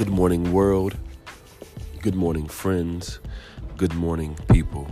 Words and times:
Good 0.00 0.08
morning, 0.08 0.54
world. 0.54 0.96
Good 2.00 2.14
morning, 2.14 2.48
friends. 2.48 3.20
Good 3.76 3.92
morning, 3.92 4.34
people. 4.50 4.90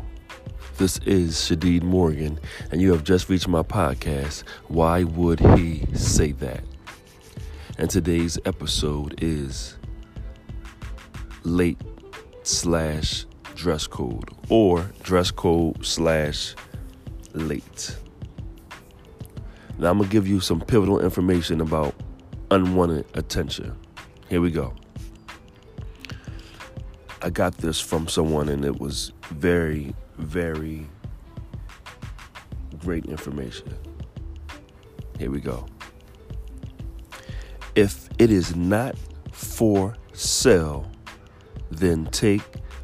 This 0.77 0.99
is 0.99 1.35
Shadeed 1.35 1.83
Morgan, 1.83 2.39
and 2.71 2.83
you 2.83 2.93
have 2.93 3.05
just 3.05 3.31
reached 3.31 3.49
my 3.49 3.63
podcast. 3.63 4.43
Why 4.67 5.05
would 5.05 5.41
he 5.41 5.87
say 5.95 6.33
that? 6.33 6.63
And 7.79 7.89
today's 7.89 8.39
episode 8.45 9.15
is 9.25 9.79
late 11.43 11.81
slash 12.43 13.25
dress 13.55 13.87
code 13.87 14.29
or 14.51 14.91
dress 15.03 15.31
code 15.31 15.87
slash 15.87 16.55
late. 17.33 17.97
Now, 19.79 19.89
I'm 19.89 19.97
going 19.97 20.11
to 20.11 20.13
give 20.13 20.29
you 20.29 20.41
some 20.41 20.61
pivotal 20.61 21.01
information 21.01 21.63
about 21.63 21.95
unwanted 22.51 23.07
attention. 23.15 23.75
Here 24.29 24.43
we 24.43 24.51
go. 24.51 24.75
I 27.21 27.31
got 27.31 27.57
this 27.59 27.81
from 27.81 28.07
someone, 28.07 28.49
and 28.49 28.65
it 28.65 28.81
was 28.81 29.13
very, 29.31 29.95
very 30.19 30.87
great 32.79 33.07
information. 33.07 33.75
Here 35.19 35.31
we 35.31 35.41
go. 35.41 35.67
If 37.75 38.09
it 38.19 38.31
is 38.31 38.55
not 38.55 38.97
for 39.33 39.97
sale, 40.13 40.91
then 41.71 42.07
take 42.07 42.43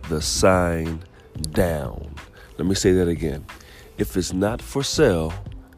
the 0.08 0.20
sign 0.20 1.02
down. 1.52 2.14
Let 2.58 2.66
me 2.66 2.74
say 2.74 2.92
that 2.92 3.08
again. 3.08 3.44
If 3.98 4.16
it's 4.16 4.32
not 4.32 4.60
for 4.60 4.82
sale, 4.82 5.32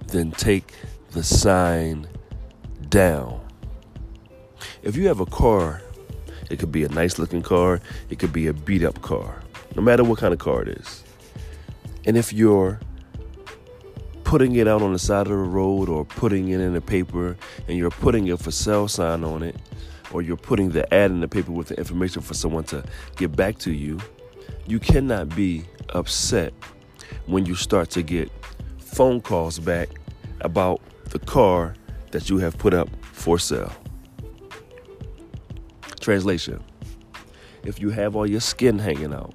then 0.08 0.30
take 0.30 0.72
the 1.10 1.22
sign 1.22 2.08
down. 2.88 3.40
If 4.82 4.96
you 4.96 5.08
have 5.08 5.20
a 5.20 5.26
car, 5.26 5.82
it 6.50 6.58
could 6.58 6.72
be 6.72 6.84
a 6.84 6.88
nice 6.88 7.18
looking 7.18 7.42
car, 7.42 7.80
it 8.10 8.18
could 8.18 8.32
be 8.32 8.46
a 8.46 8.52
beat 8.52 8.84
up 8.84 9.02
car, 9.02 9.42
no 9.74 9.82
matter 9.82 10.04
what 10.04 10.18
kind 10.18 10.32
of 10.32 10.38
car 10.38 10.62
it 10.62 10.68
is. 10.68 11.04
And 12.04 12.16
if 12.16 12.32
you're 12.32 12.80
putting 14.24 14.56
it 14.56 14.66
out 14.66 14.82
on 14.82 14.92
the 14.92 14.98
side 14.98 15.26
of 15.26 15.28
the 15.28 15.36
road 15.36 15.88
or 15.88 16.04
putting 16.04 16.48
it 16.48 16.60
in 16.60 16.72
the 16.72 16.80
paper 16.80 17.36
and 17.68 17.76
you're 17.78 17.90
putting 17.90 18.30
a 18.30 18.36
for 18.36 18.50
sale 18.50 18.88
sign 18.88 19.24
on 19.24 19.42
it, 19.42 19.56
or 20.12 20.22
you're 20.22 20.36
putting 20.36 20.70
the 20.70 20.92
ad 20.94 21.10
in 21.10 21.20
the 21.20 21.28
paper 21.28 21.52
with 21.52 21.68
the 21.68 21.78
information 21.78 22.22
for 22.22 22.34
someone 22.34 22.64
to 22.64 22.84
get 23.16 23.34
back 23.34 23.58
to 23.58 23.72
you, 23.72 24.00
you 24.66 24.78
cannot 24.78 25.34
be 25.34 25.64
upset 25.90 26.52
when 27.26 27.46
you 27.46 27.54
start 27.54 27.90
to 27.90 28.02
get 28.02 28.30
phone 28.78 29.20
calls 29.20 29.58
back 29.58 29.88
about 30.40 30.80
the 31.10 31.18
car 31.18 31.74
that 32.12 32.30
you 32.30 32.38
have 32.38 32.56
put 32.58 32.72
up 32.72 32.88
for 33.12 33.38
sale. 33.38 33.72
Translation 36.06 36.62
If 37.64 37.80
you 37.80 37.90
have 37.90 38.14
all 38.14 38.30
your 38.30 38.38
skin 38.38 38.78
hanging 38.78 39.12
out, 39.12 39.34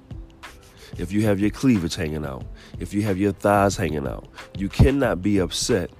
if 0.96 1.12
you 1.12 1.20
have 1.20 1.38
your 1.38 1.50
cleavage 1.50 1.96
hanging 1.96 2.24
out, 2.24 2.46
if 2.78 2.94
you 2.94 3.02
have 3.02 3.18
your 3.18 3.32
thighs 3.32 3.76
hanging 3.76 4.06
out, 4.06 4.26
you 4.56 4.70
cannot 4.70 5.20
be 5.20 5.36
upset 5.36 5.90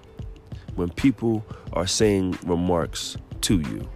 when 0.75 0.89
people 0.89 1.45
are 1.75 1.87
saying 1.87 2.39
remarks 2.47 3.19
to 3.43 3.61
you. 3.61 3.87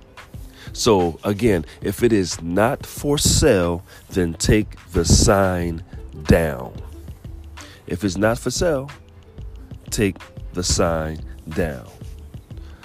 So, 0.74 1.18
again, 1.24 1.64
if 1.80 2.02
it 2.02 2.12
is 2.12 2.42
not 2.42 2.84
for 2.84 3.16
sale, 3.16 3.82
then 4.10 4.34
take 4.34 4.76
the 4.92 5.06
sign 5.06 5.82
down. 6.24 6.74
If 7.86 8.04
it's 8.04 8.18
not 8.18 8.38
for 8.38 8.50
sale, 8.50 8.90
take 9.88 10.18
the 10.52 10.62
sign 10.62 11.20
down. 11.48 11.88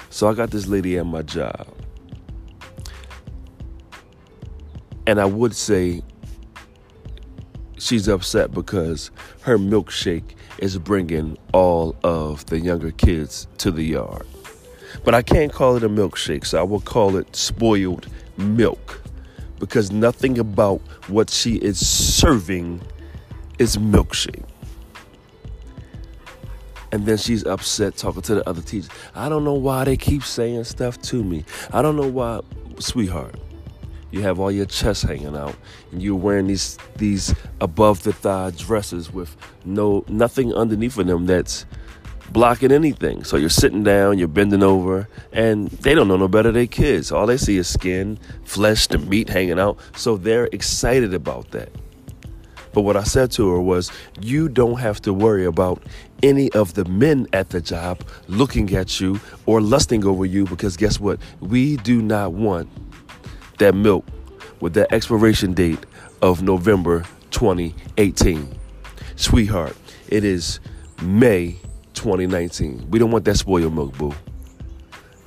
So, 0.09 0.30
I 0.30 0.33
got 0.33 0.50
this 0.50 0.67
lady 0.67 0.98
at 0.98 1.05
my 1.05 1.23
job. 1.23 1.67
And 5.08 5.20
I 5.20 5.26
would 5.26 5.56
say 5.56 6.02
she's 7.78 8.08
upset 8.08 8.52
because 8.52 9.12
her 9.42 9.58
milkshake 9.58 10.36
is 10.60 10.78
bringing 10.78 11.38
all 11.54 11.95
of 12.04 12.45
the 12.45 12.60
younger 12.60 12.92
kids 12.92 13.48
to 13.58 13.72
the 13.72 13.84
yard. 13.84 14.28
But 15.04 15.16
I 15.16 15.22
can't 15.22 15.52
call 15.52 15.78
it 15.78 15.84
a 15.84 15.90
milkshake, 15.90 16.45
so 16.45 16.60
I 16.60 16.64
will 16.64 16.82
call 16.82 17.16
it 17.17 17.36
spoiled 17.36 18.08
milk 18.38 19.02
because 19.60 19.92
nothing 19.92 20.38
about 20.38 20.82
what 21.08 21.30
she 21.30 21.56
is 21.56 21.86
serving 21.86 22.82
is 23.58 23.78
milkshake. 23.78 24.44
And 26.92 27.06
then 27.06 27.17
she's 27.17 27.45
upset 27.45 27.95
talking 27.95 28.22
to 28.23 28.36
the 28.36 28.50
other 28.50 28.61
teachers. 28.61 28.90
I 29.16 29.30
don't 29.30 29.45
know 29.45 29.54
why 29.54 29.86
they 29.86 29.95
keep 29.95 30.23
saying 30.23 30.66
stuff 30.66 31.02
to 31.04 31.23
me. 31.23 31.45
I 31.72 31.82
don't 31.82 31.95
know 31.95 32.08
why, 32.08 32.42
sweetheart. 32.80 33.36
You 34.11 34.22
have 34.22 34.39
all 34.39 34.52
your 34.52 34.66
chest 34.66 35.04
hanging 35.04 35.36
out, 35.36 35.55
and 35.92 36.02
you're 36.02 36.16
wearing 36.16 36.48
these 36.48 36.77
these 36.98 37.33
above 37.61 38.04
the 38.04 38.14
thigh 38.14 38.52
dresses 38.52 39.11
with 39.11 39.36
no 39.66 40.04
nothing 40.08 40.54
underneath 40.54 40.98
of 40.98 41.08
them 41.08 41.26
that's 41.26 41.66
blocking 42.32 42.72
anything. 42.72 43.23
So 43.23 43.38
you're 43.38 43.49
sitting 43.49 43.83
down, 43.83 44.17
you're 44.17 44.27
bending 44.27 44.64
over, 44.64 45.08
and 45.32 45.70
they 45.70 45.95
don't 45.95 46.08
know 46.08 46.17
no 46.17 46.27
better. 46.27 46.52
They 46.52 46.67
kids. 46.67 47.11
All 47.11 47.26
they 47.26 47.38
see 47.38 47.58
is 47.58 47.67
skin, 47.67 48.20
flesh, 48.44 48.88
the 48.88 48.98
meat 48.98 49.30
hanging 49.30 49.60
out. 49.60 49.80
So 49.95 50.17
they're 50.17 50.49
excited 50.52 51.14
about 51.14 51.52
that. 51.52 51.70
But 52.73 52.82
what 52.82 52.95
I 52.95 53.04
said 53.04 53.32
to 53.32 53.49
her 53.49 53.61
was, 53.61 53.92
you 54.22 54.48
don't 54.48 54.80
have 54.80 55.02
to 55.02 55.14
worry 55.14 55.45
about 55.45 55.83
any 56.23 56.49
of 56.54 56.73
the 56.73 56.86
men 56.86 57.28
at 57.33 57.49
the 57.49 57.60
job 57.60 58.02
looking 58.28 58.73
at 58.73 59.02
you 59.02 59.20
or 59.45 59.60
lusting 59.60 60.05
over 60.05 60.26
you 60.26 60.45
because 60.45 60.78
guess 60.78 60.99
what? 60.99 61.20
We 61.42 61.78
do 61.78 62.02
not 62.02 62.32
want 62.32 62.70
that 63.61 63.76
milk 63.76 64.04
with 64.60 64.73
that 64.73 64.92
expiration 64.92 65.54
date 65.54 65.86
of 66.23 66.42
November 66.42 67.05
2018. 67.30 68.58
Sweetheart, 69.16 69.77
it 70.08 70.23
is 70.23 70.60
May 71.04 71.58
2019. 71.94 72.89
We 72.89 72.98
don't 72.98 73.11
want 73.11 73.23
that 73.26 73.38
spoiled 73.38 73.76
milk, 73.76 73.95
boo. 73.98 74.14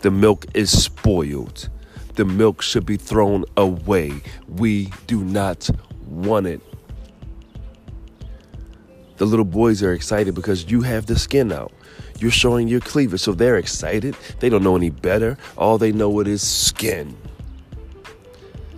The 0.01 0.11
milk 0.11 0.47
is 0.53 0.71
spoiled. 0.83 1.69
The 2.17 2.25
milk 2.25 2.61
should 2.61 2.85
be 2.85 2.97
thrown 2.97 3.45
away. 3.57 4.21
We 4.49 4.91
do 5.07 5.25
not 5.25 5.71
want 6.09 6.49
it. 6.49 6.61
The 9.17 9.27
little 9.27 9.45
boys 9.45 9.81
are 9.81 9.93
excited 9.93 10.35
because 10.35 10.69
you 10.71 10.83
have 10.83 11.07
the 11.07 11.17
skin 11.17 11.53
out. 11.53 11.73
You're 12.19 12.33
showing 12.33 12.67
your 12.67 12.81
cleavage, 12.81 13.21
so 13.21 13.33
they're 13.33 13.59
excited. 13.59 14.17
They 14.41 14.49
don't 14.49 14.65
know 14.65 14.75
any 14.75 14.91
better. 14.91 15.39
All 15.57 15.79
they 15.79 15.93
know 15.93 16.19
it 16.19 16.27
is 16.27 16.43
skin 16.43 17.17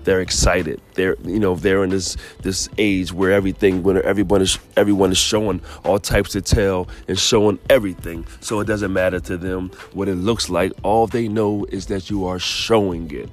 they're 0.07 0.21
excited. 0.21 0.81
They're 0.95 1.17
you 1.25 1.41
know 1.41 1.57
they're 1.57 1.85
in 1.85 1.91
this 1.91 2.17
this 2.41 2.69
age 2.79 3.13
where 3.13 3.33
everything 3.33 3.83
when 3.83 4.03
everyone 4.03 4.41
is 4.41 4.59
everyone 4.77 5.11
is 5.11 5.19
showing 5.19 5.61
all 5.85 5.99
types 5.99 6.35
of 6.37 6.45
tail 6.45 6.89
and 7.09 7.19
showing 7.19 7.59
everything. 7.69 8.25
So 8.41 8.61
it 8.61 8.67
doesn't 8.67 8.93
matter 8.93 9.21
to 9.21 9.37
them 9.37 9.71
what 9.93 10.09
it 10.09 10.15
looks 10.15 10.49
like. 10.49 10.73
All 10.85 11.09
they 11.09 11.29
know 11.29 11.67
is 11.67 11.87
that 11.87 12.09
you 12.09 12.25
are 12.25 12.39
showing 12.39 13.11
it. 13.11 13.29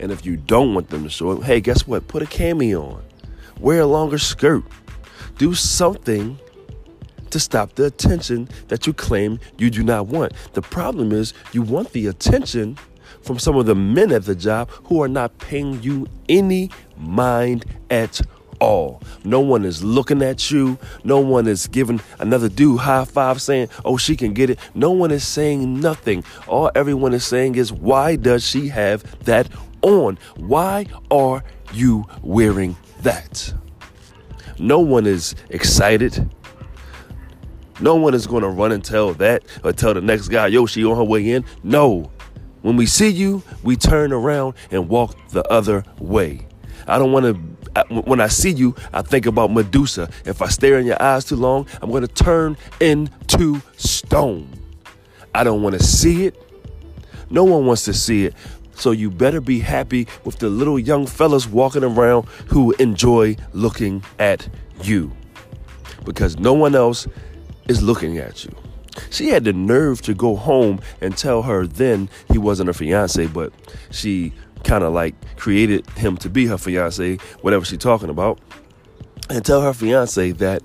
And 0.00 0.10
if 0.10 0.26
you 0.26 0.36
don't 0.36 0.74
want 0.74 0.90
them 0.90 1.04
to 1.04 1.10
show 1.10 1.30
it, 1.30 1.44
hey, 1.44 1.60
guess 1.60 1.86
what? 1.86 2.08
Put 2.08 2.22
a 2.22 2.26
cami 2.26 2.74
on. 2.74 3.00
Wear 3.60 3.80
a 3.80 3.86
longer 3.86 4.18
skirt. 4.18 4.64
Do 5.38 5.54
something 5.54 6.38
to 7.30 7.38
stop 7.38 7.76
the 7.76 7.84
attention 7.86 8.48
that 8.66 8.88
you 8.88 8.92
claim 8.92 9.38
you 9.58 9.70
do 9.70 9.84
not 9.84 10.08
want. 10.08 10.32
The 10.54 10.62
problem 10.62 11.12
is 11.12 11.34
you 11.52 11.62
want 11.62 11.92
the 11.92 12.08
attention 12.08 12.78
from 13.22 13.38
some 13.38 13.56
of 13.56 13.66
the 13.66 13.74
men 13.74 14.12
at 14.12 14.24
the 14.24 14.34
job 14.34 14.68
who 14.84 15.02
are 15.02 15.08
not 15.08 15.38
paying 15.38 15.82
you 15.82 16.06
any 16.28 16.70
mind 16.96 17.64
at 17.90 18.20
all. 18.60 19.02
No 19.24 19.40
one 19.40 19.64
is 19.64 19.82
looking 19.84 20.22
at 20.22 20.50
you. 20.50 20.78
No 21.02 21.20
one 21.20 21.46
is 21.46 21.66
giving 21.66 22.00
another 22.18 22.48
dude 22.48 22.80
high 22.80 23.04
five 23.04 23.40
saying, 23.42 23.68
oh, 23.84 23.96
she 23.96 24.16
can 24.16 24.32
get 24.32 24.50
it. 24.50 24.58
No 24.74 24.90
one 24.90 25.10
is 25.10 25.26
saying 25.26 25.80
nothing. 25.80 26.24
All 26.46 26.70
everyone 26.74 27.14
is 27.14 27.26
saying 27.26 27.56
is, 27.56 27.72
why 27.72 28.16
does 28.16 28.46
she 28.46 28.68
have 28.68 29.02
that 29.24 29.48
on? 29.82 30.18
Why 30.36 30.86
are 31.10 31.44
you 31.72 32.06
wearing 32.22 32.76
that? 33.02 33.52
No 34.58 34.78
one 34.78 35.06
is 35.06 35.34
excited. 35.50 36.30
No 37.80 37.96
one 37.96 38.14
is 38.14 38.26
going 38.26 38.42
to 38.42 38.48
run 38.48 38.70
and 38.70 38.84
tell 38.84 39.12
that 39.14 39.42
or 39.64 39.72
tell 39.72 39.94
the 39.94 40.00
next 40.00 40.28
guy, 40.28 40.46
yo, 40.46 40.64
she 40.64 40.84
on 40.84 40.96
her 40.96 41.04
way 41.04 41.32
in. 41.32 41.44
No, 41.64 42.10
when 42.64 42.78
we 42.78 42.86
see 42.86 43.10
you, 43.10 43.42
we 43.62 43.76
turn 43.76 44.10
around 44.10 44.54
and 44.70 44.88
walk 44.88 45.14
the 45.28 45.46
other 45.52 45.84
way. 45.98 46.46
I 46.86 46.98
don't 46.98 47.12
want 47.12 47.26
to, 47.26 47.94
when 48.00 48.22
I 48.22 48.28
see 48.28 48.52
you, 48.52 48.74
I 48.90 49.02
think 49.02 49.26
about 49.26 49.52
Medusa. 49.52 50.08
If 50.24 50.40
I 50.40 50.48
stare 50.48 50.78
in 50.78 50.86
your 50.86 51.00
eyes 51.00 51.26
too 51.26 51.36
long, 51.36 51.66
I'm 51.82 51.90
going 51.90 52.06
to 52.06 52.24
turn 52.24 52.56
into 52.80 53.60
stone. 53.76 54.48
I 55.34 55.44
don't 55.44 55.60
want 55.60 55.74
to 55.78 55.84
see 55.84 56.24
it. 56.24 56.42
No 57.28 57.44
one 57.44 57.66
wants 57.66 57.84
to 57.84 57.92
see 57.92 58.24
it. 58.24 58.34
So 58.76 58.92
you 58.92 59.10
better 59.10 59.42
be 59.42 59.60
happy 59.60 60.08
with 60.24 60.38
the 60.38 60.48
little 60.48 60.78
young 60.78 61.06
fellas 61.06 61.46
walking 61.46 61.84
around 61.84 62.24
who 62.46 62.72
enjoy 62.76 63.36
looking 63.52 64.02
at 64.18 64.48
you 64.82 65.12
because 66.06 66.38
no 66.38 66.54
one 66.54 66.74
else 66.74 67.06
is 67.68 67.82
looking 67.82 68.16
at 68.16 68.46
you. 68.46 68.63
She 69.10 69.28
had 69.28 69.44
the 69.44 69.52
nerve 69.52 70.02
to 70.02 70.14
go 70.14 70.36
home 70.36 70.80
and 71.00 71.16
tell 71.16 71.42
her 71.42 71.66
then 71.66 72.08
he 72.30 72.38
wasn't 72.38 72.68
her 72.68 72.72
fiance, 72.72 73.26
but 73.26 73.52
she 73.90 74.32
kind 74.62 74.84
of 74.84 74.92
like 74.92 75.14
created 75.36 75.88
him 75.90 76.16
to 76.18 76.30
be 76.30 76.46
her 76.46 76.58
fiance, 76.58 77.16
whatever 77.42 77.64
she's 77.64 77.78
talking 77.78 78.08
about, 78.08 78.38
and 79.28 79.44
tell 79.44 79.62
her 79.62 79.72
fiance 79.72 80.32
that 80.32 80.62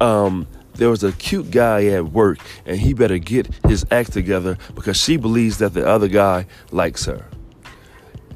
um, 0.00 0.46
there 0.74 0.90
was 0.90 1.02
a 1.02 1.12
cute 1.12 1.50
guy 1.50 1.86
at 1.86 2.06
work 2.06 2.38
and 2.64 2.78
he 2.78 2.94
better 2.94 3.18
get 3.18 3.48
his 3.66 3.84
act 3.90 4.12
together 4.12 4.58
because 4.74 4.96
she 4.96 5.16
believes 5.16 5.58
that 5.58 5.74
the 5.74 5.86
other 5.86 6.08
guy 6.08 6.46
likes 6.70 7.04
her. 7.06 7.26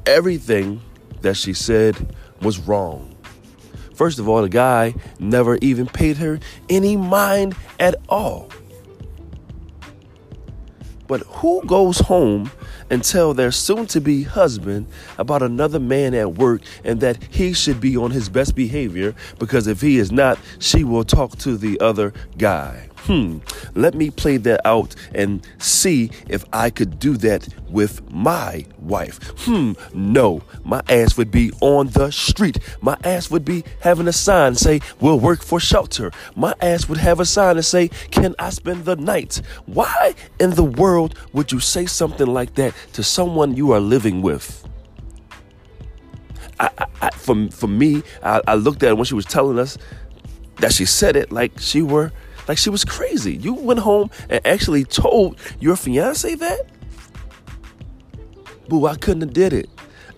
Everything 0.05 0.81
that 1.21 1.35
she 1.35 1.53
said 1.53 2.15
was 2.41 2.59
wrong. 2.59 3.15
First 3.93 4.17
of 4.17 4.27
all, 4.27 4.41
the 4.41 4.49
guy 4.49 4.95
never 5.19 5.57
even 5.61 5.85
paid 5.85 6.17
her 6.17 6.39
any 6.69 6.97
mind 6.97 7.55
at 7.79 7.95
all. 8.09 8.49
But 11.11 11.23
who 11.23 11.61
goes 11.65 11.99
home 11.99 12.51
and 12.89 13.03
tell 13.03 13.33
their 13.33 13.51
soon 13.51 13.85
to 13.87 13.99
be 13.99 14.23
husband 14.23 14.87
about 15.17 15.41
another 15.41 15.77
man 15.77 16.13
at 16.13 16.35
work 16.35 16.61
and 16.85 17.01
that 17.01 17.21
he 17.29 17.51
should 17.51 17.81
be 17.81 17.97
on 17.97 18.11
his 18.11 18.29
best 18.29 18.55
behavior 18.55 19.13
because 19.37 19.67
if 19.67 19.81
he 19.81 19.97
is 19.97 20.09
not, 20.09 20.39
she 20.57 20.85
will 20.85 21.03
talk 21.03 21.37
to 21.39 21.57
the 21.57 21.77
other 21.81 22.13
guy? 22.37 22.90
Hmm, 23.05 23.39
let 23.75 23.95
me 23.95 24.09
play 24.09 24.37
that 24.37 24.61
out 24.65 24.95
and 25.13 25.45
see 25.57 26.11
if 26.27 26.45
I 26.53 26.69
could 26.69 26.99
do 26.99 27.17
that 27.17 27.47
with 27.69 28.11
my 28.11 28.65
wife. 28.79 29.19
Hmm, 29.39 29.73
no, 29.93 30.41
my 30.63 30.81
ass 30.89 31.17
would 31.17 31.31
be 31.31 31.51
on 31.61 31.87
the 31.87 32.11
street. 32.11 32.59
My 32.81 32.97
ass 33.03 33.31
would 33.31 33.45
be 33.45 33.63
having 33.79 34.07
a 34.07 34.13
sign 34.13 34.55
say, 34.55 34.81
we'll 34.99 35.19
work 35.19 35.41
for 35.41 35.59
shelter. 35.59 36.11
My 36.35 36.53
ass 36.61 36.87
would 36.89 36.97
have 36.97 37.19
a 37.19 37.25
sign 37.25 37.57
and 37.57 37.65
say, 37.65 37.89
can 38.11 38.35
I 38.39 38.49
spend 38.49 38.85
the 38.85 38.95
night? 38.95 39.41
Why 39.65 40.13
in 40.39 40.51
the 40.51 40.63
world 40.63 41.15
would 41.33 41.51
you 41.51 41.59
say 41.59 41.85
something 41.85 42.27
like 42.27 42.55
that 42.55 42.73
to 42.93 43.03
someone 43.03 43.55
you 43.55 43.71
are 43.71 43.79
living 43.79 44.21
with? 44.21 44.67
I, 46.59 46.69
I, 47.01 47.09
for, 47.11 47.49
for 47.49 47.67
me, 47.67 48.03
I, 48.21 48.41
I 48.47 48.55
looked 48.55 48.83
at 48.83 48.89
it 48.89 48.95
when 48.95 49.05
she 49.05 49.15
was 49.15 49.25
telling 49.25 49.57
us 49.57 49.77
that 50.57 50.71
she 50.71 50.85
said 50.85 51.15
it 51.15 51.31
like 51.31 51.59
she 51.59 51.81
were 51.81 52.11
like 52.51 52.57
she 52.57 52.69
was 52.69 52.83
crazy. 52.83 53.37
You 53.37 53.53
went 53.53 53.79
home 53.79 54.11
and 54.29 54.45
actually 54.45 54.83
told 54.83 55.39
your 55.61 55.77
fiance 55.77 56.35
that? 56.35 56.65
Boo, 58.67 58.85
I 58.87 58.95
couldn't 58.95 59.21
have 59.21 59.31
did 59.31 59.53
it. 59.53 59.69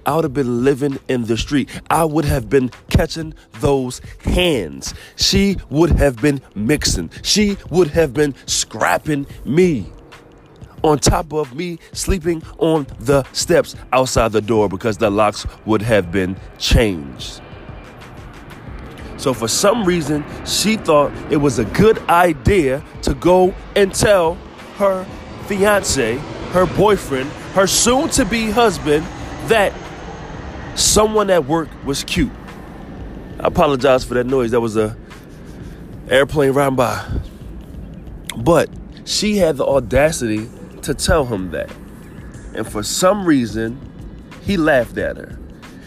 I 0.07 0.15
would 0.15 0.23
have 0.23 0.33
been 0.33 0.63
living 0.63 0.97
in 1.07 1.25
the 1.25 1.37
street. 1.37 1.69
I 1.91 2.05
would 2.05 2.25
have 2.25 2.49
been 2.49 2.71
catching 2.89 3.35
those 3.59 4.01
hands. 4.21 4.95
She 5.15 5.57
would 5.69 5.91
have 5.91 6.19
been 6.23 6.41
mixing. 6.55 7.11
She 7.21 7.55
would 7.69 7.89
have 7.89 8.15
been 8.15 8.33
scrapping 8.47 9.27
me. 9.45 9.85
On 10.81 10.97
top 10.97 11.33
of 11.33 11.55
me 11.55 11.77
sleeping 11.91 12.41
on 12.57 12.87
the 12.99 13.25
steps 13.33 13.75
outside 13.91 14.31
the 14.31 14.41
door 14.41 14.67
because 14.69 14.97
the 14.97 15.11
locks 15.11 15.45
would 15.67 15.83
have 15.83 16.11
been 16.11 16.35
changed. 16.57 17.43
So 19.23 19.33
for 19.33 19.47
some 19.47 19.85
reason, 19.85 20.25
she 20.45 20.75
thought 20.75 21.13
it 21.31 21.37
was 21.37 21.57
a 21.57 21.63
good 21.63 21.97
idea 22.09 22.83
to 23.03 23.13
go 23.13 23.55
and 23.73 23.95
tell 23.95 24.33
her 24.75 25.05
fiance, 25.45 26.17
her 26.51 26.65
boyfriend, 26.65 27.29
her 27.53 27.65
soon 27.65 28.09
to 28.09 28.25
be 28.25 28.51
husband 28.51 29.05
that 29.47 29.71
someone 30.75 31.29
at 31.29 31.45
work 31.45 31.69
was 31.85 32.03
cute. 32.03 32.33
I 33.39 33.47
apologize 33.47 34.03
for 34.03 34.15
that 34.15 34.25
noise. 34.25 34.51
That 34.51 34.59
was 34.59 34.75
a 34.75 34.97
airplane 36.09 36.51
riding 36.51 36.75
by. 36.75 37.07
But 38.35 38.69
she 39.05 39.37
had 39.37 39.55
the 39.55 39.65
audacity 39.65 40.49
to 40.81 40.93
tell 40.93 41.23
him 41.23 41.51
that. 41.51 41.71
And 42.55 42.67
for 42.67 42.83
some 42.83 43.25
reason, 43.25 43.79
he 44.41 44.57
laughed 44.57 44.97
at 44.97 45.15
her. 45.15 45.39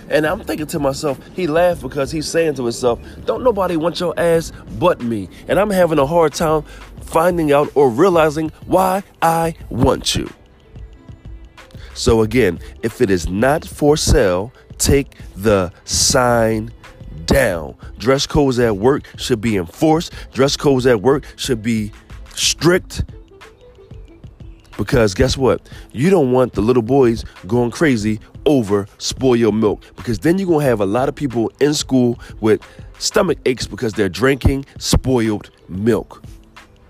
And 0.09 0.27
I'm 0.27 0.41
thinking 0.41 0.67
to 0.69 0.79
myself, 0.79 1.19
he 1.35 1.47
laughed 1.47 1.83
because 1.83 2.11
he's 2.11 2.29
saying 2.29 2.55
to 2.55 2.65
himself, 2.65 3.01
Don't 3.25 3.43
nobody 3.43 3.77
want 3.77 3.99
your 4.01 4.19
ass 4.19 4.53
but 4.79 5.01
me. 5.01 5.29
And 5.49 5.59
I'm 5.59 5.71
having 5.71 5.99
a 5.99 6.07
hard 6.07 6.35
time 6.35 6.63
finding 7.01 7.53
out 7.53 7.71
or 7.75 7.91
realizing 7.91 8.51
why 8.67 9.03
I 9.23 9.55
want 9.71 10.15
you. 10.15 10.31
So 11.95 12.23
again, 12.23 12.61
if 12.83 13.01
it 13.01 13.11
is 13.11 13.29
not 13.29 13.65
for 13.67 13.97
sale, 13.97 14.53
take 14.79 15.17
the 15.35 15.73
sign 15.85 16.71
down. 17.25 17.75
Dress 17.99 18.27
codes 18.27 18.59
at 18.59 18.77
work 18.77 19.05
should 19.17 19.41
be 19.41 19.57
enforced. 19.57 20.13
Dress 20.33 20.57
codes 20.57 20.87
at 20.87 21.01
work 21.01 21.25
should 21.37 21.63
be 21.63 21.93
strict. 22.35 23.05
Because 24.77 25.15
guess 25.15 25.37
what? 25.37 25.69
You 25.93 26.11
don't 26.11 26.33
want 26.33 26.53
the 26.53 26.61
little 26.61 26.83
boys 26.83 27.25
going 27.47 27.71
crazy 27.71 28.21
over 28.45 28.87
spoiled 28.99 29.55
milk 29.55 29.83
because 29.97 30.21
then 30.21 30.39
you're 30.39 30.47
going 30.47 30.61
to 30.61 30.67
have 30.67 30.81
a 30.81 30.87
lot 30.87 31.09
of 31.09 31.15
people 31.15 31.51
in 31.61 31.75
school 31.75 32.19
with 32.41 32.63
stomach 32.99 33.39
aches 33.47 33.67
because 33.67 33.93
they're 33.95 34.09
drinking 34.09 34.65
spoiled 34.79 35.51
milk. 35.69 36.23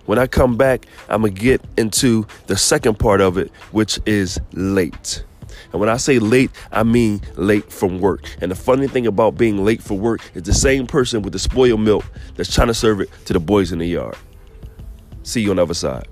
When 0.07 0.19
I 0.19 0.27
come 0.27 0.57
back, 0.57 0.87
I'm 1.09 1.23
going 1.23 1.35
to 1.35 1.41
get 1.41 1.61
into 1.77 2.27
the 2.47 2.57
second 2.57 2.99
part 2.99 3.21
of 3.21 3.39
it, 3.39 3.51
which 3.73 3.99
is 4.07 4.39
late. 4.53 5.25
And 5.73 5.81
when 5.81 5.89
I 5.89 5.97
say 5.97 6.19
late, 6.19 6.51
I 6.71 6.85
mean 6.85 7.21
late 7.35 7.73
from 7.73 7.99
work. 8.01 8.37
And 8.41 8.51
the 8.51 8.57
funny 8.57 8.87
thing 8.87 9.07
about 9.07 9.37
being 9.37 9.65
late 9.65 9.83
for 9.83 9.99
work 9.99 10.21
is 10.35 10.45
the 10.45 10.55
same 10.55 10.87
person 10.87 11.23
with 11.23 11.33
the 11.33 11.39
spoiled 11.41 11.81
milk 11.81 12.05
that's 12.37 12.55
trying 12.55 12.69
to 12.69 12.75
serve 12.75 13.01
it 13.01 13.11
to 13.25 13.33
the 13.33 13.41
boys 13.41 13.73
in 13.73 13.81
the 13.81 13.87
yard. 13.87 14.17
See 15.25 15.41
you 15.41 15.51
on 15.51 15.57
the 15.57 15.63
other 15.63 15.75
side. 15.75 16.07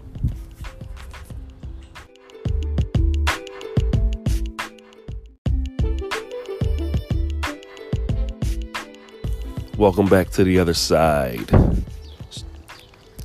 Welcome 9.84 10.06
back 10.06 10.30
to 10.30 10.44
the 10.44 10.60
other 10.60 10.72
side. 10.72 11.50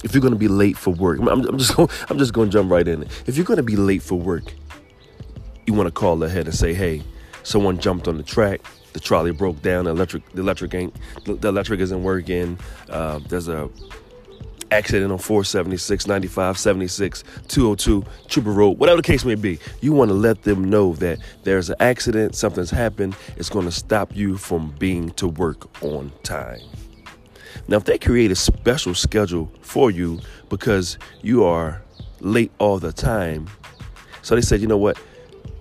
If 0.04 0.14
you're 0.14 0.20
gonna 0.20 0.36
be 0.36 0.50
late 0.50 0.76
for 0.76 0.92
work, 0.92 1.22
I'm, 1.22 1.30
I'm 1.30 1.58
just 1.58 1.74
going, 1.74 1.88
I'm 2.10 2.18
just 2.18 2.34
gonna 2.34 2.50
jump 2.50 2.70
right 2.70 2.86
in. 2.86 3.04
If 3.26 3.38
you're 3.38 3.46
gonna 3.46 3.64
be 3.64 3.78
late 3.78 4.02
for 4.04 4.16
work, 4.20 4.54
you 5.66 5.74
want 5.74 5.88
to 5.88 5.92
call 5.92 6.22
ahead 6.22 6.48
and 6.48 6.54
say, 6.54 6.74
"Hey, 6.74 7.02
someone 7.44 7.80
jumped 7.80 8.10
on 8.10 8.18
the 8.18 8.24
track. 8.24 8.60
The 8.92 9.00
trolley 9.00 9.32
broke 9.32 9.62
down. 9.62 9.86
The 9.86 9.92
electric, 9.92 10.30
the 10.34 10.42
electric 10.42 10.74
ain't, 10.74 10.94
the 11.24 11.48
electric 11.48 11.80
isn't 11.80 12.04
working. 12.04 12.60
Uh, 12.90 13.22
there's 13.30 13.48
a 13.48 13.70
accident 14.72 15.12
on 15.12 15.18
476, 15.18 16.08
95, 16.08 16.58
76, 16.58 17.24
202, 17.48 18.04
Trooper 18.28 18.52
Road, 18.52 18.78
whatever 18.78 18.98
the 18.98 19.08
case 19.08 19.26
may 19.26 19.36
be. 19.36 19.60
You 19.82 19.94
want 19.94 20.10
to 20.10 20.16
let 20.16 20.44
them 20.44 20.70
know 20.70 20.94
that 20.96 21.20
there's 21.44 21.70
an 21.70 21.76
accident, 21.80 22.36
something's 22.36 22.72
happened. 22.72 23.16
It's 23.38 23.50
going 23.50 23.66
to 23.66 23.72
stop 23.72 24.16
you 24.16 24.38
from 24.38 24.72
being 24.80 25.12
to 25.12 25.28
work 25.28 25.84
on 25.84 26.12
time. 26.24 26.62
Now, 27.68 27.78
if 27.78 27.86
they 27.86 27.98
create 27.98 28.32
a 28.32 28.36
special 28.36 28.96
schedule 28.96 29.52
for 29.62 29.92
you 29.92 30.20
because 30.50 30.98
you 31.22 31.44
are 31.44 31.82
late 32.20 32.52
all 32.60 32.80
the 32.80 32.92
time, 32.92 33.48
so 34.22 34.36
they 34.36 34.42
said, 34.42 34.62
you 34.62 34.68
know 34.68 34.78
what? 34.78 35.00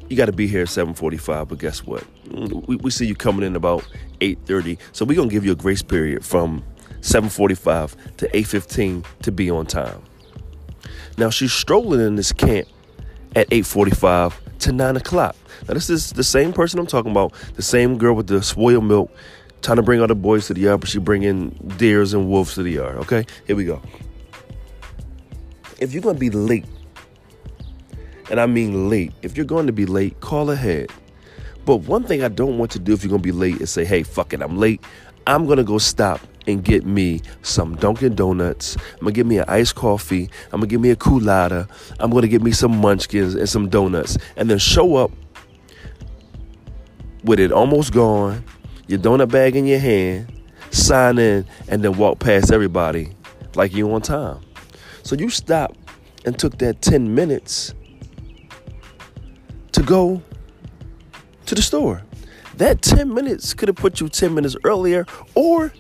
You 0.09 0.17
got 0.17 0.27
to 0.27 0.33
be 0.33 0.47
here 0.47 0.63
at 0.63 0.69
7:45, 0.69 1.49
but 1.49 1.59
guess 1.59 1.85
what? 1.85 2.03
Mm, 2.31 2.67
we, 2.67 2.77
we 2.77 2.91
see 2.91 3.07
you 3.07 3.15
coming 3.15 3.45
in 3.45 3.55
about 3.57 3.85
8:30, 4.21 4.79
so 4.93 5.05
we're 5.05 5.17
gonna 5.17 5.29
give 5.29 5.45
you 5.45 5.53
a 5.53 5.57
grace 5.57 5.83
period 5.83 6.25
from 6.25 6.65
7:45 7.01 7.97
to 8.19 8.37
8:15 8.37 9.05
to 9.23 9.33
be 9.33 9.51
on 9.51 9.67
time. 9.67 10.03
Now 11.17 11.31
she's 11.31 11.53
strolling 11.53 12.01
in 12.01 12.17
this 12.17 12.33
camp 12.33 12.69
at 13.35 13.49
8:45 13.51 14.35
to 14.61 14.73
9 14.73 14.97
o'clock. 14.97 15.37
Now 15.67 15.75
this 15.75 15.91
is 15.91 16.13
the 16.13 16.25
same 16.25 16.53
person 16.53 16.79
I'm 16.79 16.87
talking 16.87 17.11
about, 17.11 17.33
the 17.55 17.63
same 17.63 17.99
girl 17.99 18.15
with 18.15 18.29
the 18.29 18.43
spoiled 18.43 18.85
milk, 18.85 19.11
trying 19.63 19.77
to 19.77 19.83
bring 19.83 20.01
all 20.01 20.07
the 20.07 20.15
boys 20.15 20.47
to 20.47 20.55
the 20.55 20.63
yard, 20.63 20.81
but 20.81 20.89
she 20.89 20.99
bringing 20.99 21.51
deers 21.77 22.15
and 22.15 22.29
wolves 22.29 22.55
to 22.55 22.63
the 22.63 22.73
yard. 22.73 22.97
Okay, 22.99 23.27
here 23.47 23.57
we 23.57 23.65
go. 23.65 23.81
If 25.81 25.93
you're 25.93 26.03
gonna 26.03 26.19
be 26.19 26.31
late, 26.31 26.67
and 28.31 28.41
I 28.41 28.47
mean 28.47 28.89
late, 28.89 29.13
if 29.23 29.37
you're 29.37 29.47
going 29.47 29.67
to 29.67 29.73
be 29.73 29.87
late, 29.87 30.21
call 30.21 30.51
ahead. 30.51 30.91
But 31.65 31.79
one 31.79 32.05
thing 32.05 32.23
I 32.23 32.29
don't 32.29 32.59
want 32.59 32.71
to 32.73 32.79
do 32.79 32.93
if 32.93 33.03
you're 33.03 33.11
gonna 33.11 33.23
be 33.23 33.33
late 33.33 33.61
is 33.61 33.71
say, 33.71 33.85
"Hey, 33.85 34.03
fuck 34.03 34.33
it, 34.33 34.43
I'm 34.43 34.59
late. 34.59 34.81
I'm 35.27 35.47
gonna 35.47 35.65
go 35.65 35.79
stop 35.79 36.21
and 36.49 36.65
get 36.65 36.87
me 36.87 37.21
some 37.43 37.77
Dunkin' 37.77 38.15
Donuts. 38.15 38.77
I'm 38.95 39.01
gonna 39.01 39.13
get 39.13 39.27
me 39.27 39.39
an 39.39 39.45
iced 39.47 39.75
coffee. 39.75 40.31
I'm 40.47 40.61
gonna 40.61 40.67
get 40.67 40.81
me 40.81 40.91
a 40.91 40.97
Coolatta. 40.97 41.69
I'm 42.01 42.11
gonna 42.11 42.27
get 42.27 42.43
me 42.43 42.53
some 42.53 42.77
munchkins 42.79 43.35
and 43.35 43.49
some 43.49 43.69
donuts. 43.69 44.17
And 44.37 44.51
then 44.51 44.59
show 44.59 44.97
up 44.97 45.13
with 47.23 47.39
it 47.39 47.53
almost 47.53 47.93
gone, 47.93 48.43
your 48.87 48.99
donut 48.99 49.31
bag 49.31 49.57
in 49.57 49.67
your 49.67 49.79
hand, 49.79 50.33
sign 50.71 51.19
in, 51.19 51.45
and 51.69 51.85
then 51.85 51.99
walk 51.99 52.19
past 52.19 52.51
everybody 52.51 53.13
like 53.55 53.75
you 53.75 53.93
on 53.93 54.01
time. 54.01 54.41
So 55.03 55.17
you 55.17 55.29
stopped 55.29 55.79
and 56.25 56.39
took 56.39 56.57
that 56.59 56.81
10 56.81 57.15
minutes 57.15 57.75
to 59.73 59.83
go 59.83 60.23
to 61.45 61.55
the 61.55 61.63
store. 61.63 62.03
That 62.57 62.81
10 62.81 63.13
minutes 63.13 63.53
could 63.53 63.69
have 63.69 63.77
put 63.77 64.01
you 64.01 64.09
10 64.09 64.35
minutes 64.35 64.57
earlier 64.65 65.07
or 65.35 65.73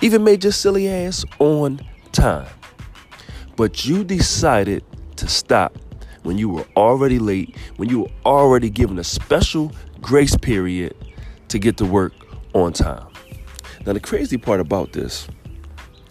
even 0.00 0.24
made 0.24 0.44
your 0.44 0.52
silly 0.52 0.88
ass 0.88 1.24
on 1.38 1.80
time. 2.12 2.48
But 3.56 3.84
you 3.84 4.04
decided 4.04 4.84
to 5.16 5.28
stop 5.28 5.76
when 6.22 6.38
you 6.38 6.48
were 6.48 6.66
already 6.76 7.18
late, 7.18 7.56
when 7.76 7.88
you 7.88 8.00
were 8.00 8.10
already 8.24 8.70
given 8.70 8.98
a 8.98 9.04
special 9.04 9.72
grace 10.00 10.36
period 10.36 10.94
to 11.48 11.58
get 11.58 11.76
to 11.78 11.84
work 11.84 12.12
on 12.54 12.72
time. 12.72 13.06
Now, 13.86 13.92
the 13.94 14.00
crazy 14.00 14.36
part 14.36 14.60
about 14.60 14.92
this, 14.92 15.26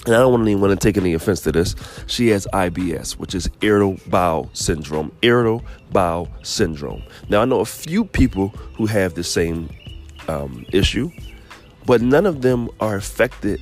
and 0.05 0.15
I 0.15 0.19
don't 0.19 0.31
want 0.31 0.43
anyone 0.43 0.69
to 0.69 0.75
take 0.75 0.97
any 0.97 1.13
offense 1.13 1.41
to 1.41 1.51
this, 1.51 1.75
she 2.07 2.29
has 2.29 2.47
IBS, 2.53 3.13
which 3.13 3.35
is 3.35 3.49
irritable 3.61 3.99
bowel 4.07 4.49
syndrome. 4.53 5.11
Irritable 5.21 5.63
bowel 5.91 6.29
syndrome. 6.43 7.03
Now, 7.29 7.41
I 7.41 7.45
know 7.45 7.59
a 7.59 7.65
few 7.65 8.05
people 8.05 8.49
who 8.75 8.85
have 8.87 9.13
the 9.13 9.23
same 9.23 9.69
um, 10.27 10.65
issue, 10.71 11.11
but 11.85 12.01
none 12.01 12.25
of 12.25 12.41
them 12.41 12.69
are 12.79 12.95
affected 12.95 13.61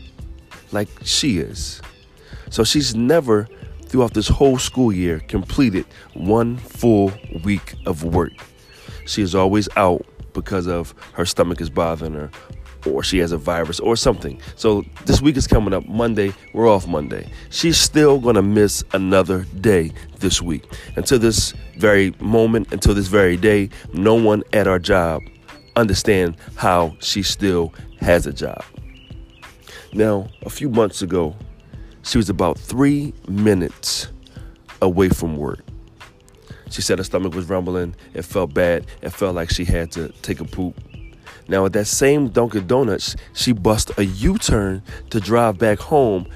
like 0.71 0.89
she 1.03 1.39
is. 1.39 1.81
So 2.49 2.63
she's 2.63 2.95
never, 2.95 3.47
throughout 3.85 4.13
this 4.13 4.27
whole 4.27 4.57
school 4.57 4.91
year, 4.91 5.19
completed 5.27 5.85
one 6.13 6.57
full 6.57 7.11
week 7.43 7.75
of 7.85 8.03
work. 8.03 8.33
She 9.05 9.21
is 9.21 9.35
always 9.35 9.69
out 9.75 10.05
because 10.33 10.67
of 10.67 10.93
her 11.13 11.25
stomach 11.25 11.61
is 11.61 11.69
bothering 11.69 12.13
her 12.13 12.29
or 12.85 13.03
she 13.03 13.17
has 13.17 13.31
a 13.31 13.37
virus 13.37 13.79
or 13.79 13.95
something. 13.95 14.39
So 14.55 14.83
this 15.05 15.21
week 15.21 15.37
is 15.37 15.47
coming 15.47 15.73
up 15.73 15.87
Monday. 15.87 16.33
We're 16.53 16.69
off 16.69 16.87
Monday. 16.87 17.29
She's 17.49 17.77
still 17.77 18.19
going 18.19 18.35
to 18.35 18.41
miss 18.41 18.83
another 18.93 19.45
day 19.59 19.91
this 20.19 20.41
week. 20.41 20.65
Until 20.95 21.19
this 21.19 21.53
very 21.77 22.13
moment, 22.19 22.71
until 22.71 22.93
this 22.93 23.07
very 23.07 23.37
day, 23.37 23.69
no 23.93 24.15
one 24.15 24.43
at 24.53 24.67
our 24.67 24.79
job 24.79 25.21
understand 25.75 26.37
how 26.55 26.95
she 26.99 27.21
still 27.21 27.73
has 27.99 28.25
a 28.27 28.33
job. 28.33 28.63
Now, 29.95 30.27
a 30.41 30.49
few 30.49 30.67
months 30.67 31.01
ago, 31.01 31.37
she 32.03 32.17
was 32.17 32.29
about 32.29 32.59
three 32.59 33.13
minutes 33.29 34.09
away 34.81 35.07
from 35.07 35.37
work. 35.37 35.61
She 36.69 36.81
said 36.81 36.97
her 36.97 37.03
stomach 37.05 37.33
was 37.33 37.47
rumbling. 37.47 37.95
It 38.13 38.23
felt 38.23 38.53
bad. 38.53 38.87
It 39.01 39.11
felt 39.11 39.35
like 39.35 39.49
she 39.49 39.63
had 39.63 39.93
to 39.93 40.09
take 40.21 40.41
a 40.41 40.43
poop. 40.43 40.77
Now, 41.47 41.65
at 41.65 41.71
that 41.71 41.85
same 41.87 42.27
Dunkin' 42.27 42.67
Donuts, 42.67 43.15
she 43.31 43.53
bust 43.53 43.89
a 43.97 44.03
U 44.03 44.37
turn 44.37 44.83
to 45.11 45.21
drive 45.21 45.57
back 45.57 45.79
home 45.79 46.27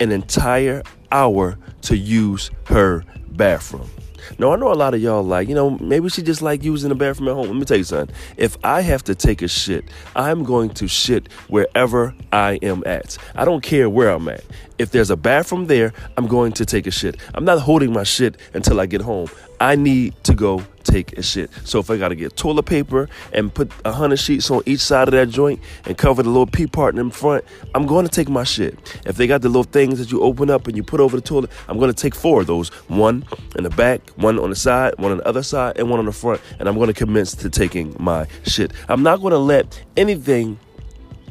an 0.00 0.10
entire 0.10 0.82
hour 1.12 1.58
to 1.82 1.98
use 1.98 2.50
her 2.64 3.04
bathroom. 3.28 3.90
Now, 4.38 4.52
I 4.52 4.56
know 4.56 4.72
a 4.72 4.74
lot 4.74 4.94
of 4.94 5.02
y'all 5.02 5.22
like, 5.22 5.48
you 5.48 5.54
know, 5.54 5.70
maybe 5.70 6.08
she 6.08 6.22
just 6.22 6.42
like 6.42 6.62
using 6.62 6.88
the 6.88 6.94
bathroom 6.94 7.28
at 7.28 7.34
home. 7.34 7.46
Let 7.46 7.56
me 7.56 7.64
tell 7.64 7.76
you 7.76 7.84
something. 7.84 8.14
If 8.36 8.56
I 8.64 8.80
have 8.80 9.04
to 9.04 9.14
take 9.14 9.42
a 9.42 9.48
shit, 9.48 9.84
I'm 10.14 10.44
going 10.44 10.70
to 10.70 10.88
shit 10.88 11.30
wherever 11.48 12.14
I 12.32 12.58
am 12.62 12.82
at. 12.86 13.18
I 13.34 13.44
don't 13.44 13.62
care 13.62 13.88
where 13.88 14.10
I'm 14.10 14.28
at. 14.28 14.44
If 14.78 14.90
there's 14.90 15.10
a 15.10 15.16
bathroom 15.16 15.66
there, 15.66 15.92
I'm 16.16 16.26
going 16.26 16.52
to 16.52 16.66
take 16.66 16.86
a 16.86 16.90
shit. 16.90 17.16
I'm 17.34 17.44
not 17.44 17.60
holding 17.60 17.92
my 17.92 18.02
shit 18.02 18.36
until 18.54 18.80
I 18.80 18.86
get 18.86 19.00
home. 19.00 19.28
I 19.60 19.74
need 19.76 20.14
to 20.24 20.34
go 20.34 20.62
take 20.86 21.18
a 21.18 21.22
shit. 21.22 21.50
So 21.64 21.78
if 21.78 21.90
I 21.90 21.96
got 21.96 22.08
to 22.08 22.14
get 22.14 22.36
toilet 22.36 22.64
paper 22.64 23.08
and 23.32 23.52
put 23.52 23.70
a 23.84 23.92
hundred 23.92 24.18
sheets 24.18 24.50
on 24.50 24.62
each 24.66 24.80
side 24.80 25.08
of 25.08 25.12
that 25.12 25.28
joint 25.28 25.60
and 25.84 25.98
cover 25.98 26.22
the 26.22 26.30
little 26.30 26.46
pee 26.46 26.66
part 26.66 26.96
in 26.96 27.10
front, 27.10 27.44
I'm 27.74 27.86
to 28.04 28.10
take 28.10 28.28
my 28.28 28.44
shit. 28.44 29.00
If 29.06 29.16
they 29.16 29.26
got 29.26 29.42
the 29.42 29.48
little 29.48 29.64
things 29.64 29.98
that 29.98 30.10
you 30.10 30.22
open 30.22 30.50
up 30.50 30.66
and 30.66 30.76
you 30.76 30.82
put 30.82 31.00
over 31.00 31.16
the 31.16 31.22
toilet, 31.22 31.50
I'm 31.68 31.78
to 31.92 32.02
take 32.02 32.14
four 32.14 32.40
of 32.40 32.46
those. 32.46 32.68
One 32.88 33.24
in 33.56 33.64
the 33.64 33.70
back, 33.70 34.08
one 34.10 34.38
on 34.38 34.50
the 34.50 34.56
side, 34.56 34.94
one 34.98 35.12
on 35.12 35.18
the 35.18 35.26
other 35.26 35.42
side, 35.42 35.78
and 35.78 35.90
one 35.90 35.98
on 35.98 36.06
the 36.06 36.12
front. 36.12 36.40
And 36.58 36.68
I'm 36.68 36.76
to 36.88 36.94
commence 36.94 37.34
to 37.36 37.50
taking 37.50 37.96
my 37.98 38.26
shit. 38.44 38.72
I'm 38.88 39.02
not 39.02 39.20
to 39.32 39.38
let 39.38 39.84
anything 39.96 40.58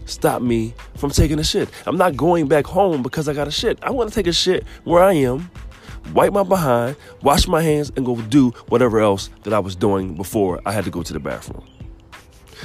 stop 0.06 0.42
me 0.42 0.74
from 0.98 1.10
taking 1.10 1.40
a 1.40 1.44
shit. 1.44 1.70
I'm 1.86 1.98
not 1.98 2.16
going 2.16 2.48
back 2.48 2.66
home 2.66 3.02
because 3.02 3.28
I 3.28 3.34
got 3.34 3.48
a 3.48 3.52
shit. 3.52 3.80
I 3.82 3.92
want 3.92 4.10
to 4.10 4.16
take 4.16 4.28
a 4.28 4.34
shit 4.34 4.64
where 4.84 5.04
I 5.04 5.14
am 5.14 5.50
wipe 6.14 6.34
my 6.34 6.44
behind, 6.44 6.96
wash 7.22 7.48
my 7.48 7.62
hands, 7.62 7.92
and 7.96 8.06
go 8.06 8.16
do 8.16 8.52
whatever 8.68 9.00
else 9.00 9.30
that 9.44 9.54
I 9.54 9.60
was 9.60 9.76
doing 9.76 10.16
before 10.16 10.62
I 10.66 10.72
had 10.72 10.86
to 10.86 10.92
go 10.92 11.04
to 11.04 11.14
the 11.14 11.20
bathroom. 11.20 11.66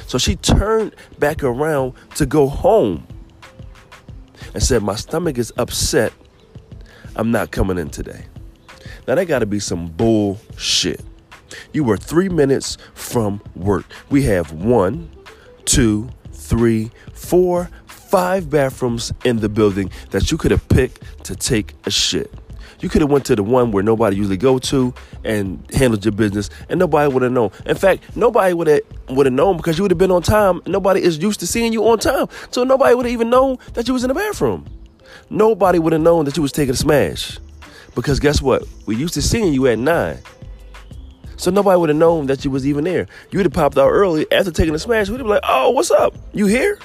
So 0.07 0.19
she 0.19 0.37
turned 0.37 0.95
back 1.19 1.43
around 1.43 1.95
to 2.17 2.27
go 2.27 2.49
home 2.49 3.07
and 4.55 4.63
said, 4.63 4.83
My 4.83 4.97
stomach 4.97 5.39
is 5.39 5.53
upset. 5.57 6.13
I'm 7.17 7.31
not 7.31 7.51
coming 7.51 7.79
in 7.79 7.91
today. 7.91 8.27
Now, 9.07 9.17
that 9.17 9.27
got 9.27 9.41
to 9.41 9.47
be 9.47 9.61
some 9.61 9.89
bullshit. 9.89 11.01
You 11.73 11.85
were 11.85 11.97
three 11.97 12.29
minutes 12.29 12.77
from 12.95 13.41
work. 13.57 13.85
We 14.09 14.23
have 14.25 14.53
one, 14.53 15.11
two, 15.65 16.11
three, 16.33 16.91
four, 17.13 17.71
five 17.87 18.51
bathrooms 18.51 19.13
in 19.25 19.39
the 19.39 19.49
building 19.49 19.91
that 20.11 20.31
you 20.31 20.39
could 20.39 20.51
have 20.51 20.69
picked 20.69 21.25
to 21.25 21.37
take 21.37 21.75
a 21.85 21.91
shit. 21.91 22.33
You 22.81 22.89
could 22.89 23.01
have 23.03 23.11
went 23.11 23.25
to 23.27 23.37
the 23.37 23.43
one 23.43 23.73
where 23.73 23.83
nobody 23.83 24.17
usually 24.17 24.37
go 24.37 24.59
to 24.59 24.95
and 25.25 25.63
handled 25.75 26.05
your 26.05 26.13
business, 26.13 26.51
and 26.69 26.79
nobody 26.79 27.13
would 27.13 27.23
have 27.23 27.33
known. 27.33 27.51
In 27.67 27.77
fact, 27.77 28.17
nobody 28.17 28.55
would 28.55 28.69
have 28.69 28.81
would 29.09 29.27
have 29.27 29.33
known 29.33 29.57
because 29.57 29.77
you 29.77 29.83
would 29.83 29.91
have 29.91 29.99
been 29.99 30.11
on 30.13 30.23
time. 30.23 30.63
Nobody 30.67 31.03
is 31.03 31.19
used 31.19 31.41
to 31.41 31.47
seeing 31.47 31.73
you 31.73 31.87
on 31.89 31.99
time, 31.99 32.29
so 32.51 32.65
nobody 32.65 32.95
would 32.95 33.07
have 33.07 33.13
even 33.13 33.31
known 33.31 33.59
that 33.75 33.89
you 33.89 33.95
was 33.95 34.05
in 34.05 34.09
the 34.09 34.15
bathroom. 34.15 34.67
Nobody 35.29 35.79
would 35.79 35.93
have 35.93 36.03
known 36.03 36.25
that 36.25 36.37
you 36.37 36.43
was 36.43 36.53
taking 36.53 36.73
a 36.73 36.77
smash, 36.77 37.39
because 37.95 38.21
guess 38.21 38.41
what? 38.41 38.65
We 38.87 38.97
used 38.97 39.15
to 39.15 39.23
seeing 39.23 39.53
you 39.53 39.67
at 39.67 39.79
nine. 39.79 40.19
So 41.37 41.51
nobody 41.51 41.79
would 41.79 41.89
have 41.89 41.97
known 41.97 42.27
that 42.27 42.45
you 42.45 42.51
was 42.51 42.67
even 42.67 42.85
there. 42.85 43.07
You 43.31 43.39
would 43.39 43.47
have 43.47 43.55
popped 43.55 43.79
out 43.79 43.89
early 43.89 44.31
after 44.31 44.51
taking 44.51 44.75
a 44.75 44.79
smash. 44.79 45.09
We'd 45.09 45.19
have 45.19 45.27
been 45.27 45.35
like, 45.35 45.45
"Oh, 45.49 45.71
what's 45.71 45.91
up? 45.91 46.15
You 46.33 46.47
here?" 46.47 46.79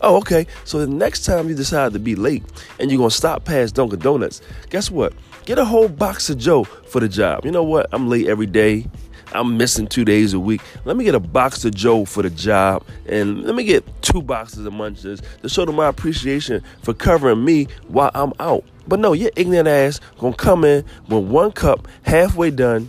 Oh, 0.00 0.16
okay. 0.18 0.46
So 0.64 0.78
the 0.78 0.86
next 0.86 1.24
time 1.24 1.48
you 1.48 1.54
decide 1.54 1.92
to 1.92 1.98
be 1.98 2.14
late 2.14 2.44
and 2.78 2.90
you're 2.90 2.98
gonna 2.98 3.10
stop 3.10 3.44
past 3.44 3.74
Dunkin' 3.74 4.00
Donuts, 4.00 4.40
guess 4.70 4.90
what? 4.90 5.12
Get 5.44 5.58
a 5.58 5.64
whole 5.64 5.88
box 5.88 6.30
of 6.30 6.38
Joe 6.38 6.64
for 6.64 7.00
the 7.00 7.08
job. 7.08 7.44
You 7.44 7.50
know 7.50 7.62
what? 7.62 7.88
I'm 7.92 8.08
late 8.08 8.28
every 8.28 8.46
day. 8.46 8.86
I'm 9.32 9.56
missing 9.56 9.88
two 9.88 10.04
days 10.04 10.32
a 10.32 10.38
week. 10.38 10.62
Let 10.84 10.96
me 10.96 11.04
get 11.04 11.14
a 11.14 11.20
box 11.20 11.64
of 11.64 11.74
Joe 11.74 12.04
for 12.04 12.22
the 12.22 12.30
job, 12.30 12.84
and 13.06 13.42
let 13.42 13.56
me 13.56 13.64
get 13.64 13.84
two 14.00 14.22
boxes 14.22 14.64
of 14.64 14.72
Munchers 14.72 15.22
to 15.42 15.48
show 15.48 15.64
them 15.64 15.74
my 15.74 15.88
appreciation 15.88 16.62
for 16.82 16.94
covering 16.94 17.44
me 17.44 17.66
while 17.88 18.12
I'm 18.14 18.32
out. 18.38 18.64
But 18.86 19.00
no, 19.00 19.12
your 19.12 19.32
ignorant 19.34 19.66
ass 19.66 20.00
gonna 20.18 20.36
come 20.36 20.64
in 20.64 20.84
with 21.08 21.24
one 21.24 21.50
cup 21.50 21.88
halfway 22.02 22.52
done, 22.52 22.88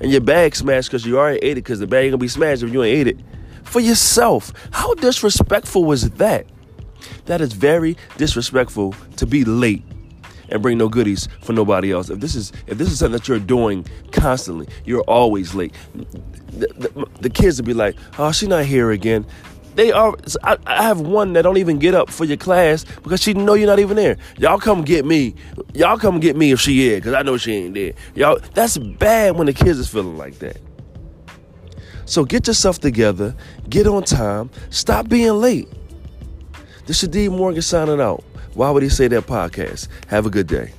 and 0.00 0.10
your 0.12 0.20
bag 0.20 0.54
smashed 0.54 0.90
because 0.90 1.06
you 1.06 1.18
already 1.18 1.38
ate 1.38 1.52
it. 1.52 1.64
Because 1.64 1.78
the 1.78 1.86
bag 1.86 2.10
gonna 2.10 2.18
be 2.18 2.28
smashed 2.28 2.62
if 2.62 2.70
you 2.70 2.82
ain't 2.82 2.98
ate 2.98 3.06
it 3.16 3.24
for 3.64 3.80
yourself. 3.80 4.52
How 4.72 4.94
disrespectful 4.94 5.84
was 5.84 6.10
that? 6.10 6.46
That 7.26 7.40
is 7.40 7.52
very 7.52 7.96
disrespectful 8.16 8.94
to 9.16 9.26
be 9.26 9.44
late 9.44 9.84
and 10.48 10.62
bring 10.62 10.78
no 10.78 10.88
goodies 10.88 11.28
for 11.40 11.52
nobody 11.52 11.92
else. 11.92 12.10
If 12.10 12.20
this 12.20 12.34
is 12.34 12.52
if 12.66 12.78
this 12.78 12.90
is 12.90 12.98
something 12.98 13.18
that 13.18 13.28
you're 13.28 13.38
doing 13.38 13.86
constantly, 14.12 14.68
you're 14.84 15.02
always 15.02 15.54
late. 15.54 15.74
The, 16.52 16.66
the, 16.66 17.06
the 17.20 17.30
kids 17.30 17.60
will 17.60 17.66
be 17.66 17.74
like, 17.74 17.96
"Oh, 18.18 18.32
she's 18.32 18.48
not 18.48 18.64
here 18.64 18.90
again." 18.90 19.26
They 19.74 19.90
are. 19.90 20.14
I, 20.44 20.58
I, 20.66 20.82
have 20.82 21.00
one 21.00 21.32
that 21.32 21.42
don't 21.42 21.56
even 21.56 21.78
get 21.78 21.94
up 21.94 22.10
for 22.10 22.26
your 22.26 22.36
class 22.36 22.84
because 23.02 23.22
she 23.22 23.32
know 23.32 23.54
you're 23.54 23.66
not 23.66 23.78
even 23.78 23.96
there. 23.96 24.18
Y'all 24.36 24.58
come 24.58 24.82
get 24.82 25.06
me. 25.06 25.34
Y'all 25.72 25.96
come 25.96 26.20
get 26.20 26.36
me 26.36 26.52
if 26.52 26.60
she 26.60 26.88
is 26.88 26.98
because 26.98 27.14
I 27.14 27.22
know 27.22 27.38
she 27.38 27.54
ain't 27.54 27.74
there. 27.74 27.94
Y'all. 28.14 28.38
That's 28.52 28.76
bad 28.76 29.36
when 29.36 29.46
the 29.46 29.54
kids 29.54 29.78
is 29.78 29.88
feeling 29.88 30.18
like 30.18 30.38
that. 30.40 30.58
So 32.12 32.26
get 32.26 32.46
yourself 32.46 32.78
together, 32.78 33.34
get 33.70 33.86
on 33.86 34.02
time, 34.04 34.50
stop 34.68 35.08
being 35.08 35.32
late. 35.32 35.66
This 36.84 37.02
is 37.02 37.08
D. 37.08 37.30
Morgan 37.30 37.62
signing 37.62 38.02
out. 38.02 38.22
Why 38.52 38.70
would 38.70 38.82
he 38.82 38.90
say 38.90 39.08
that 39.08 39.26
podcast? 39.26 39.88
Have 40.08 40.26
a 40.26 40.28
good 40.28 40.46
day. 40.46 40.74